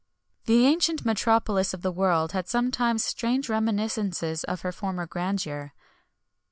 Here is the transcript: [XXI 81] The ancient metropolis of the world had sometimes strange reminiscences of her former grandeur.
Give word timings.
[XXI 0.01 0.43
81] 0.45 0.45
The 0.45 0.65
ancient 0.67 1.05
metropolis 1.05 1.73
of 1.75 1.83
the 1.83 1.91
world 1.91 2.31
had 2.31 2.47
sometimes 2.49 3.03
strange 3.03 3.49
reminiscences 3.49 4.43
of 4.45 4.61
her 4.61 4.71
former 4.71 5.05
grandeur. 5.05 5.73